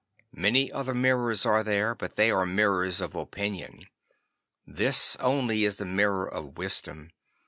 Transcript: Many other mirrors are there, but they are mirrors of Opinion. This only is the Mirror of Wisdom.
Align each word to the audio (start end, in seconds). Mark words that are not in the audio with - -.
Many 0.33 0.71
other 0.71 0.95
mirrors 0.95 1.45
are 1.45 1.63
there, 1.63 1.93
but 1.93 2.15
they 2.15 2.31
are 2.31 2.43
mirrors 2.47 3.01
of 3.01 3.13
Opinion. 3.13 3.85
This 4.65 5.15
only 5.19 5.63
is 5.63 5.75
the 5.75 5.85
Mirror 5.85 6.25
of 6.27 6.57
Wisdom. 6.57 7.11